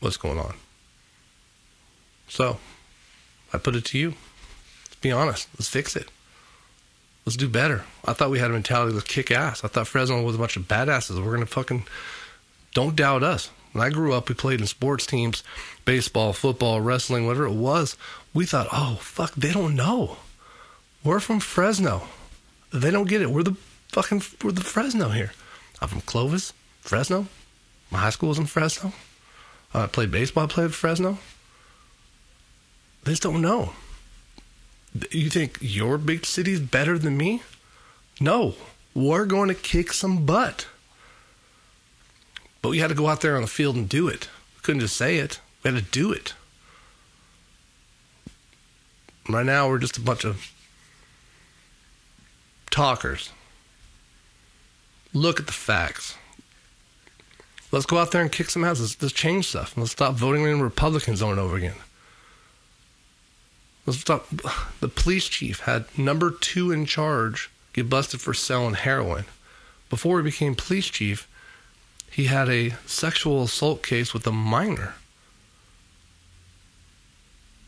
What's 0.00 0.16
going 0.16 0.38
on? 0.38 0.54
So, 2.28 2.58
I 3.52 3.58
put 3.58 3.76
it 3.76 3.84
to 3.86 3.98
you. 3.98 4.14
Let's 4.84 4.96
be 5.00 5.12
honest. 5.12 5.48
Let's 5.54 5.68
fix 5.68 5.96
it. 5.96 6.08
Let's 7.24 7.36
do 7.36 7.48
better. 7.48 7.84
I 8.04 8.12
thought 8.12 8.30
we 8.30 8.38
had 8.38 8.50
a 8.50 8.54
mentality 8.54 8.96
to 8.96 9.04
kick 9.04 9.30
ass. 9.30 9.64
I 9.64 9.68
thought 9.68 9.88
Fresno 9.88 10.22
was 10.22 10.36
a 10.36 10.38
bunch 10.38 10.56
of 10.56 10.68
badasses. 10.68 11.22
We're 11.22 11.34
gonna 11.34 11.46
fucking 11.46 11.84
don't 12.72 12.94
doubt 12.94 13.22
us. 13.22 13.50
When 13.72 13.84
I 13.84 13.90
grew 13.90 14.12
up, 14.12 14.28
we 14.28 14.34
played 14.34 14.60
in 14.60 14.66
sports 14.66 15.06
teams, 15.06 15.42
baseball, 15.84 16.32
football, 16.32 16.80
wrestling, 16.80 17.26
whatever 17.26 17.46
it 17.46 17.52
was. 17.52 17.96
We 18.32 18.46
thought, 18.46 18.68
oh 18.72 18.98
fuck, 19.00 19.34
they 19.34 19.52
don't 19.52 19.74
know. 19.74 20.18
We're 21.02 21.20
from 21.20 21.40
Fresno. 21.40 22.02
They 22.72 22.90
don't 22.90 23.08
get 23.08 23.22
it. 23.22 23.30
We're 23.30 23.42
the 23.42 23.56
fucking 23.88 24.22
we're 24.42 24.52
the 24.52 24.60
Fresno 24.60 25.08
here. 25.08 25.32
I'm 25.82 25.88
from 25.88 26.02
Clovis, 26.02 26.52
Fresno. 26.80 27.26
My 27.90 27.98
high 27.98 28.10
school 28.10 28.28
was 28.28 28.38
in 28.38 28.46
Fresno. 28.46 28.92
Uh, 29.74 29.82
I 29.82 29.86
played 29.88 30.10
baseball. 30.10 30.44
I 30.44 30.46
played 30.46 30.74
Fresno. 30.74 31.18
They 33.06 33.12
just 33.12 33.22
don't 33.22 33.40
know. 33.40 33.72
You 35.12 35.30
think 35.30 35.58
your 35.60 35.96
big 35.96 36.26
city's 36.26 36.58
better 36.58 36.98
than 36.98 37.16
me? 37.16 37.42
No, 38.20 38.56
we're 38.94 39.26
going 39.26 39.48
to 39.48 39.54
kick 39.54 39.92
some 39.92 40.26
butt. 40.26 40.66
But 42.62 42.70
we 42.70 42.78
had 42.80 42.88
to 42.88 42.96
go 42.96 43.06
out 43.06 43.20
there 43.20 43.36
on 43.36 43.42
the 43.42 43.48
field 43.48 43.76
and 43.76 43.88
do 43.88 44.08
it. 44.08 44.28
We 44.56 44.62
couldn't 44.62 44.80
just 44.80 44.96
say 44.96 45.18
it. 45.18 45.38
We 45.62 45.70
had 45.70 45.84
to 45.84 45.88
do 45.88 46.10
it. 46.10 46.34
Right 49.28 49.46
now, 49.46 49.68
we're 49.68 49.78
just 49.78 49.98
a 49.98 50.00
bunch 50.00 50.24
of 50.24 50.52
talkers. 52.72 53.30
Look 55.12 55.38
at 55.38 55.46
the 55.46 55.52
facts. 55.52 56.16
Let's 57.70 57.86
go 57.86 57.98
out 57.98 58.10
there 58.10 58.22
and 58.22 58.32
kick 58.32 58.50
some 58.50 58.64
ass. 58.64 58.80
Let's, 58.80 59.00
let's 59.00 59.14
change 59.14 59.46
stuff. 59.46 59.76
Let's 59.76 59.92
stop 59.92 60.14
voting 60.14 60.42
in 60.42 60.60
Republicans 60.60 61.22
over 61.22 61.30
and 61.30 61.40
over 61.40 61.56
again. 61.56 61.74
Let's. 63.86 64.02
The 64.04 64.88
police 64.88 65.28
chief 65.28 65.60
had 65.60 65.86
number 65.96 66.30
two 66.30 66.72
in 66.72 66.86
charge 66.86 67.50
get 67.72 67.88
busted 67.88 68.20
for 68.20 68.34
selling 68.34 68.74
heroin. 68.74 69.24
Before 69.88 70.18
he 70.18 70.24
became 70.24 70.54
police 70.54 70.86
chief, 70.86 71.28
he 72.10 72.24
had 72.24 72.48
a 72.48 72.70
sexual 72.86 73.44
assault 73.44 73.82
case 73.82 74.12
with 74.12 74.26
a 74.26 74.32
minor. 74.32 74.94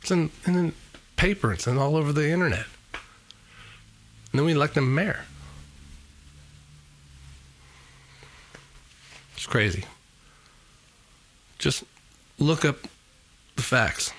It's 0.01 0.11
in, 0.11 0.31
in 0.47 0.53
the 0.55 0.73
paper, 1.17 1.53
it's 1.53 1.67
in 1.67 1.77
all 1.77 1.97
over 1.97 2.13
the 2.13 2.31
internet. 2.31 2.67
And 4.33 4.41
then 4.41 4.45
we 4.45 4.53
elect 4.53 4.77
him 4.77 4.95
mayor. 4.95 5.25
It's 9.37 9.47
crazy. 9.47 9.85
Just 11.59 11.85
look 12.39 12.65
up 12.65 12.79
the 13.57 13.63
facts. 13.63 14.13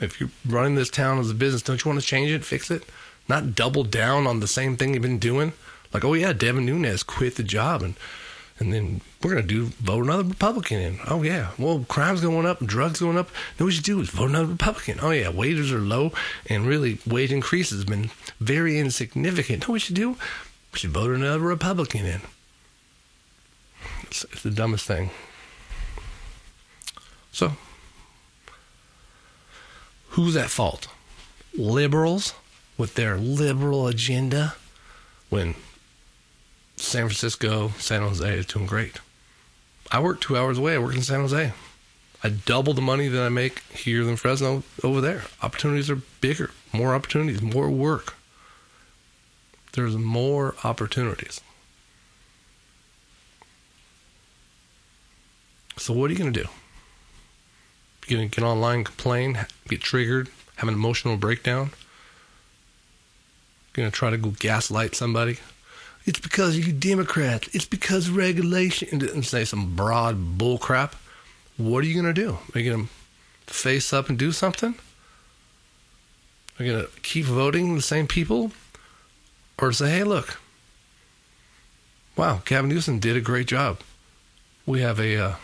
If 0.00 0.20
you're 0.20 0.30
running 0.46 0.74
this 0.74 0.90
town 0.90 1.18
as 1.18 1.30
a 1.30 1.34
business, 1.34 1.62
don't 1.62 1.84
you 1.84 1.88
want 1.88 2.00
to 2.00 2.06
change 2.06 2.30
it, 2.30 2.44
fix 2.44 2.70
it? 2.70 2.84
Not 3.28 3.54
double 3.54 3.84
down 3.84 4.26
on 4.26 4.40
the 4.40 4.46
same 4.46 4.76
thing 4.76 4.94
you've 4.94 5.02
been 5.02 5.18
doing? 5.18 5.52
Like, 5.92 6.04
oh 6.04 6.14
yeah, 6.14 6.32
Devin 6.32 6.66
Nunes 6.66 7.02
quit 7.02 7.36
the 7.36 7.42
job 7.42 7.82
and 7.82 7.94
and 8.60 8.72
then 8.72 9.00
we're 9.22 9.30
gonna 9.30 9.42
do 9.46 9.66
vote 9.66 10.04
another 10.04 10.24
Republican 10.24 10.78
in. 10.78 10.98
Oh 11.06 11.22
yeah. 11.22 11.50
Well 11.58 11.84
crime's 11.88 12.20
going 12.20 12.46
up, 12.46 12.58
drugs 12.64 13.00
going 13.00 13.16
up. 13.16 13.30
No 13.58 13.66
what 13.66 13.74
you 13.74 13.82
do 13.82 14.00
is 14.00 14.10
vote 14.10 14.30
another 14.30 14.46
Republican. 14.46 14.98
Oh 15.00 15.10
yeah, 15.10 15.28
wages 15.28 15.72
are 15.72 15.78
low 15.78 16.12
and 16.46 16.66
really 16.66 16.98
wage 17.06 17.32
increases 17.32 17.80
have 17.80 17.88
been 17.88 18.10
very 18.40 18.78
insignificant. 18.78 19.68
Know 19.68 19.72
what 19.72 19.88
you 19.88 19.94
do? 19.94 20.10
We 20.72 20.78
should 20.80 20.90
vote 20.90 21.10
another 21.10 21.38
Republican 21.38 22.04
in. 22.04 22.20
It's, 24.02 24.24
it's 24.24 24.42
the 24.42 24.50
dumbest 24.50 24.86
thing. 24.86 25.10
So 27.30 27.52
who's 30.18 30.36
at 30.36 30.50
fault? 30.50 30.88
Liberals 31.56 32.34
with 32.76 32.94
their 32.94 33.16
liberal 33.16 33.86
agenda 33.86 34.56
when 35.28 35.54
San 36.74 37.02
Francisco, 37.02 37.68
San 37.78 38.02
Jose 38.02 38.38
is 38.38 38.44
doing 38.44 38.66
great. 38.66 38.98
I 39.92 40.00
work 40.00 40.20
two 40.20 40.36
hours 40.36 40.58
away. 40.58 40.74
I 40.74 40.78
work 40.78 40.96
in 40.96 41.02
San 41.02 41.20
Jose. 41.20 41.52
I 42.24 42.28
double 42.28 42.74
the 42.74 42.82
money 42.82 43.06
that 43.06 43.22
I 43.22 43.28
make 43.28 43.60
here 43.70 44.04
than 44.04 44.16
Fresno 44.16 44.64
over 44.82 45.00
there. 45.00 45.22
Opportunities 45.40 45.88
are 45.88 46.02
bigger, 46.20 46.50
more 46.72 46.96
opportunities, 46.96 47.40
more 47.40 47.70
work. 47.70 48.14
There's 49.74 49.96
more 49.96 50.56
opportunities. 50.64 51.40
So, 55.76 55.94
what 55.94 56.10
are 56.10 56.12
you 56.12 56.18
going 56.18 56.32
to 56.32 56.42
do? 56.42 56.48
To 58.08 58.26
get 58.26 58.42
online, 58.42 58.84
complain, 58.84 59.46
get 59.68 59.82
triggered, 59.82 60.30
have 60.56 60.68
an 60.68 60.74
emotional 60.74 61.18
breakdown? 61.18 61.70
To 63.74 63.90
try 63.90 64.10
to 64.10 64.16
go 64.16 64.30
gaslight 64.30 64.94
somebody? 64.94 65.38
It's 66.06 66.18
because 66.18 66.56
you 66.56 66.72
Democrats. 66.72 67.54
It's 67.54 67.66
because 67.66 68.08
regulation. 68.08 68.88
And 68.90 69.24
say 69.24 69.44
some 69.44 69.76
broad 69.76 70.38
bull 70.38 70.56
crap. 70.56 70.96
What 71.58 71.84
are 71.84 71.86
you 71.86 72.00
to 72.02 72.12
do? 72.14 72.38
Are 72.54 72.60
you 72.60 72.72
to 72.72 72.88
face 73.52 73.92
up 73.92 74.08
and 74.08 74.18
do 74.18 74.32
something? 74.32 74.74
Are 76.58 76.64
you 76.64 76.72
to 76.72 76.88
keep 77.02 77.26
voting 77.26 77.74
the 77.74 77.82
same 77.82 78.06
people? 78.06 78.52
Or 79.58 79.70
say, 79.70 79.90
hey, 79.90 80.04
look, 80.04 80.40
wow, 82.16 82.40
Gavin 82.46 82.70
Newsom 82.70 83.00
did 83.00 83.16
a 83.16 83.20
great 83.20 83.46
job. 83.46 83.80
We 84.64 84.80
have 84.80 84.98
a 84.98 85.16
uh, 85.16 85.34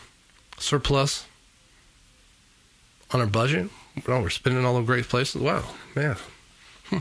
surplus 0.57 1.27
on 3.15 3.21
our 3.21 3.27
budget. 3.27 3.71
Well, 4.07 4.21
we're 4.21 4.31
spending 4.31 4.65
all 4.65 4.77
the 4.77 4.83
great 4.83 5.09
places. 5.09 5.41
Wow, 5.41 5.65
man. 5.95 6.17
Hmm. 6.87 6.99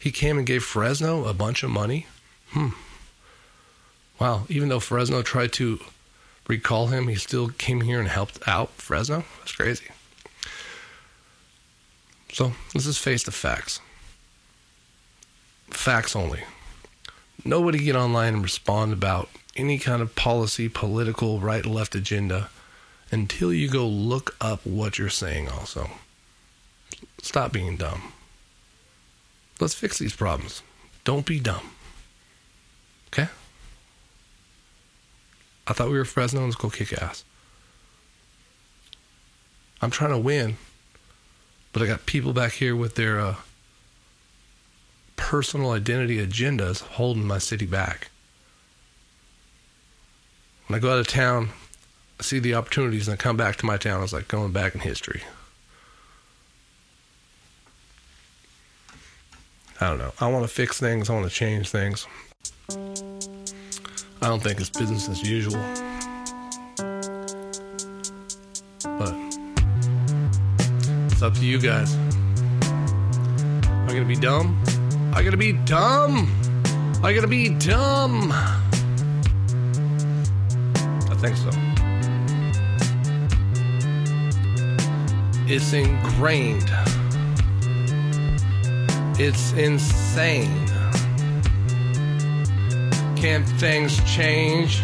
He 0.00 0.10
came 0.10 0.38
and 0.38 0.46
gave 0.46 0.64
Fresno 0.64 1.26
a 1.26 1.34
bunch 1.34 1.62
of 1.62 1.70
money. 1.70 2.06
Hmm. 2.50 2.68
Wow. 4.18 4.46
Even 4.48 4.70
though 4.70 4.80
Fresno 4.80 5.22
tried 5.22 5.52
to 5.54 5.80
recall 6.48 6.86
him, 6.86 7.08
he 7.08 7.16
still 7.16 7.48
came 7.48 7.82
here 7.82 8.00
and 8.00 8.08
helped 8.08 8.38
out 8.48 8.70
Fresno. 8.72 9.24
That's 9.40 9.52
crazy. 9.52 9.86
So 12.32 12.52
let's 12.74 12.86
just 12.86 13.00
face 13.00 13.22
the 13.22 13.30
facts. 13.30 13.80
Facts 15.68 16.16
only. 16.16 16.42
Nobody 17.44 17.78
get 17.78 17.96
online 17.96 18.34
and 18.34 18.42
respond 18.42 18.92
about 18.92 19.28
any 19.56 19.78
kind 19.78 20.00
of 20.00 20.16
policy, 20.16 20.68
political, 20.68 21.38
right 21.38 21.66
left 21.66 21.94
agenda 21.94 22.48
until 23.14 23.52
you 23.52 23.68
go 23.68 23.86
look 23.86 24.34
up 24.40 24.66
what 24.66 24.98
you're 24.98 25.08
saying 25.08 25.48
also. 25.48 25.88
Stop 27.22 27.52
being 27.52 27.76
dumb. 27.76 28.12
Let's 29.60 29.72
fix 29.72 29.98
these 29.98 30.16
problems. 30.16 30.62
Don't 31.04 31.24
be 31.24 31.38
dumb. 31.38 31.70
Okay? 33.12 33.28
I 35.68 35.72
thought 35.72 35.90
we 35.90 35.96
were 35.96 36.04
Fresno. 36.04 36.44
Let's 36.44 36.56
go 36.56 36.68
kick 36.68 36.92
ass. 36.92 37.24
I'm 39.80 39.92
trying 39.92 40.10
to 40.10 40.18
win, 40.18 40.56
but 41.72 41.82
I 41.82 41.86
got 41.86 42.06
people 42.06 42.32
back 42.32 42.52
here 42.52 42.74
with 42.74 42.96
their 42.96 43.20
uh, 43.20 43.36
personal 45.14 45.70
identity 45.70 46.16
agendas 46.16 46.80
holding 46.80 47.26
my 47.26 47.38
city 47.38 47.66
back. 47.66 48.10
When 50.66 50.76
I 50.76 50.80
go 50.80 50.92
out 50.92 50.98
of 50.98 51.06
town, 51.06 51.50
see 52.20 52.38
the 52.38 52.54
opportunities 52.54 53.08
and 53.08 53.14
I 53.14 53.16
come 53.16 53.36
back 53.36 53.56
to 53.56 53.66
my 53.66 53.76
town. 53.76 54.02
It's 54.02 54.12
like 54.12 54.28
going 54.28 54.52
back 54.52 54.74
in 54.74 54.80
history. 54.80 55.22
I 59.80 59.88
don't 59.88 59.98
know. 59.98 60.12
I 60.20 60.28
want 60.28 60.46
to 60.46 60.52
fix 60.52 60.78
things. 60.78 61.10
I 61.10 61.14
want 61.14 61.28
to 61.28 61.34
change 61.34 61.70
things. 61.70 62.06
I 62.70 64.28
don't 64.28 64.42
think 64.42 64.60
it's 64.60 64.70
business 64.70 65.08
as 65.08 65.28
usual. 65.28 65.60
But 68.82 69.14
it's 71.12 71.22
up 71.22 71.34
to 71.34 71.44
you 71.44 71.60
guys. 71.60 71.94
Am 72.64 73.84
I 73.84 73.88
going 73.88 74.02
to 74.02 74.08
be 74.08 74.16
dumb? 74.16 74.62
I 75.12 75.22
got 75.22 75.32
to 75.32 75.36
be 75.36 75.52
dumb. 75.52 76.30
I 77.02 77.12
got 77.12 77.20
to 77.22 77.26
be 77.26 77.50
dumb. 77.50 78.32
I 81.10 81.16
think 81.20 81.36
so. 81.36 81.63
It's 85.46 85.74
ingrained. 85.74 86.70
It's 89.20 89.52
insane. 89.52 90.66
Can 93.14 93.44
things 93.58 94.02
change? 94.04 94.82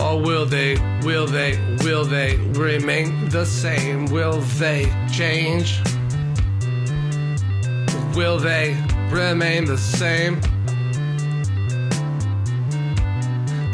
Or 0.00 0.18
will 0.18 0.46
they, 0.46 0.76
will 1.02 1.26
they, 1.26 1.58
will 1.84 2.06
they 2.06 2.36
remain 2.36 3.28
the 3.28 3.44
same? 3.44 4.06
Will 4.06 4.40
they 4.58 4.90
change? 5.12 5.78
Will 8.16 8.38
they 8.38 8.82
remain 9.10 9.66
the 9.66 9.76
same? 9.76 10.40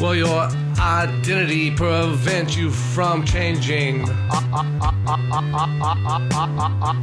Will 0.01 0.17
your 0.17 0.49
identity 0.83 1.71
prevent 1.71 2.57
you 2.57 2.69
from 2.71 3.25
changing? 3.25 4.05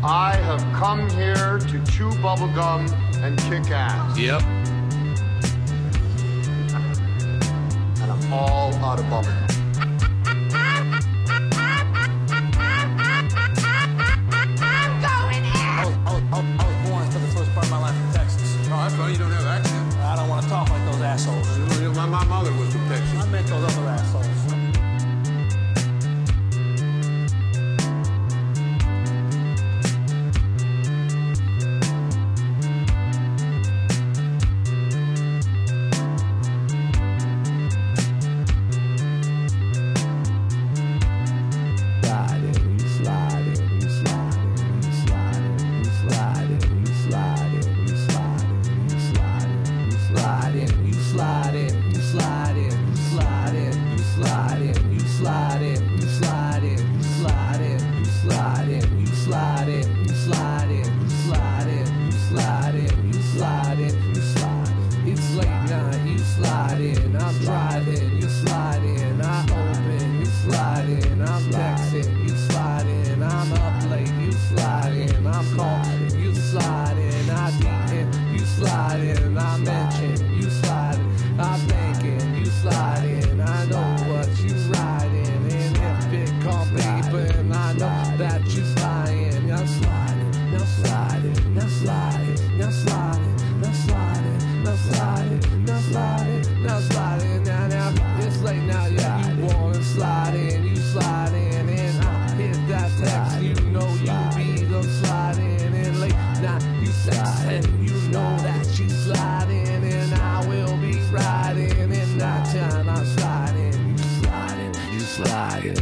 I 0.04 0.36
have 0.44 0.62
come 0.78 1.10
here 1.12 1.60
to 1.60 1.86
chew 1.86 2.10
bubblegum 2.20 2.92
and 3.24 3.40
kick 3.40 3.72
ass. 3.72 4.18
Yep. 4.20 4.42
And 8.02 8.12
I'm 8.12 8.34
all 8.34 8.74
out 8.76 9.00
of 9.00 9.06
bubblegum. 9.06 9.46
I'm 14.72 15.02
going 15.02 15.46
I 15.46 15.56
I 15.80 15.86
was, 15.86 15.96
I 16.06 16.12
was 16.12 16.24
I 16.30 16.66
was 16.68 16.78
born 16.90 17.04
and 17.04 17.14
the 17.14 17.20
first 17.34 17.52
part 17.54 17.66
of 17.66 17.72
my 17.72 17.80
life 17.80 17.96
in 17.96 18.12
Texas. 18.14 18.58
Oh, 18.66 18.70
that's 18.72 18.96
why 18.96 19.08
you 19.10 19.18
don't 19.18 19.32
have 19.32 19.46
accent. 19.46 19.96
I 20.00 20.16
don't 20.18 20.28
want 20.28 20.44
to 20.44 20.50
talk 20.50 20.70
like 20.70 20.86
those 20.92 21.02
assholes. 21.02 21.48
My, 21.96 22.06
my 22.06 22.24
mother 22.26 22.52
was 22.54 22.69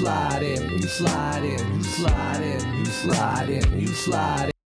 slide 0.00 0.42
in, 0.42 0.78
you 0.78 0.88
slide 0.88 1.44
in, 1.44 1.74
you 1.76 1.82
slide 1.82 2.40
in, 2.40 2.78
you 2.78 2.84
slide 2.86 3.50
in, 3.50 3.80
you 3.80 3.86
slide 3.86 4.46
in. 4.46 4.59